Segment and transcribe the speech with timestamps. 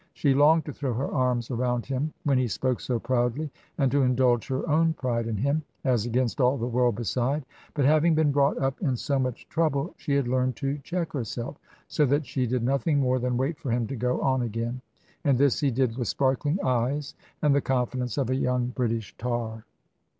[0.15, 4.01] She longed to throw her arms around him, when he spoke so proudly, and to
[4.01, 7.45] indulge her own pride in him, as against all the world beside.
[7.75, 11.59] But having been brought up in so much trouble, she had learned to check herself.
[11.87, 14.81] So that she did nothing more than wait for him to go on again.
[15.23, 19.65] And this he did with sparkling eyes and the confidence of a young British tar.